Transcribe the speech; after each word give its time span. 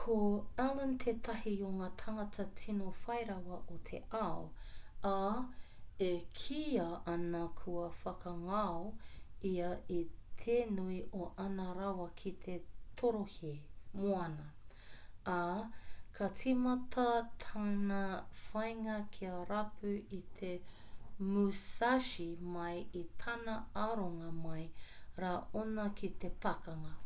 ko 0.00 0.16
allen 0.64 0.90
tētahi 1.04 1.54
o 1.68 1.68
ngā 1.78 1.86
tangata 2.02 2.44
tino 2.58 2.90
whai 2.98 3.16
rawa 3.30 3.56
o 3.76 3.78
te 3.88 3.98
ao 4.18 4.44
ā 5.12 5.22
e 6.08 6.10
kīia 6.42 6.84
ana 7.14 7.40
kua 7.60 7.88
whakangao 8.02 8.84
ia 9.52 9.70
i 9.96 9.96
te 10.44 10.56
nui 10.76 10.98
o 11.24 11.26
āna 11.46 11.66
rawa 11.80 12.06
ki 12.22 12.32
te 12.46 12.54
torohē 13.02 13.50
moana 14.04 14.46
ā 15.36 15.40
ka 16.20 16.30
tīmata 16.42 17.06
tana 17.46 18.00
whāinga 18.44 19.00
kia 19.18 19.32
rapu 19.52 19.96
i 20.20 20.20
te 20.42 20.52
musashi 21.32 22.30
mai 22.58 22.78
i 23.02 23.02
tana 23.26 23.58
aronga 23.86 24.30
mai 24.46 24.62
rā 25.26 25.34
anō 25.64 25.88
ki 26.02 26.12
te 26.26 26.32
pakanga 26.46 26.96